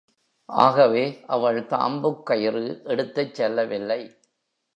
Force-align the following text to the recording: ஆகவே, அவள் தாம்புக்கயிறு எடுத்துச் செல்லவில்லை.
ஆகவே, 0.49 1.19
அவள் 1.27 1.59
தாம்புக்கயிறு 1.65 2.83
எடுத்துச் 2.83 3.33
செல்லவில்லை. 3.33 4.01